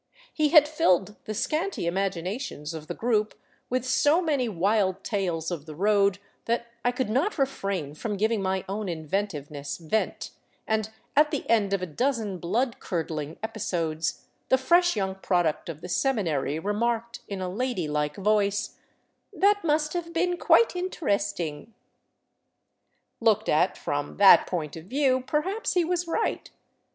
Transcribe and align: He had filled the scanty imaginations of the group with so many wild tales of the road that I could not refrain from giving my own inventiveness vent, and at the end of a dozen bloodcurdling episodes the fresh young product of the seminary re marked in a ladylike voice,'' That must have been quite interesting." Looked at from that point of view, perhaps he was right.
He 0.33 0.49
had 0.49 0.67
filled 0.67 1.15
the 1.25 1.35
scanty 1.35 1.85
imaginations 1.85 2.73
of 2.73 2.87
the 2.87 2.95
group 2.95 3.35
with 3.69 3.85
so 3.85 4.19
many 4.19 4.49
wild 4.49 5.03
tales 5.03 5.51
of 5.51 5.67
the 5.67 5.75
road 5.75 6.17
that 6.45 6.65
I 6.83 6.91
could 6.91 7.11
not 7.11 7.37
refrain 7.37 7.93
from 7.93 8.17
giving 8.17 8.41
my 8.41 8.65
own 8.67 8.89
inventiveness 8.89 9.77
vent, 9.77 10.31
and 10.65 10.89
at 11.15 11.29
the 11.29 11.47
end 11.47 11.71
of 11.71 11.83
a 11.83 11.85
dozen 11.85 12.39
bloodcurdling 12.39 13.37
episodes 13.43 14.25
the 14.49 14.57
fresh 14.57 14.95
young 14.95 15.13
product 15.13 15.69
of 15.69 15.81
the 15.81 15.87
seminary 15.87 16.57
re 16.57 16.73
marked 16.73 17.19
in 17.27 17.39
a 17.39 17.47
ladylike 17.47 18.15
voice,'' 18.15 18.79
That 19.31 19.63
must 19.63 19.93
have 19.93 20.11
been 20.13 20.35
quite 20.37 20.75
interesting." 20.75 21.75
Looked 23.19 23.49
at 23.49 23.77
from 23.77 24.17
that 24.17 24.47
point 24.47 24.75
of 24.75 24.85
view, 24.85 25.23
perhaps 25.27 25.73
he 25.75 25.85
was 25.85 26.07
right. 26.07 26.49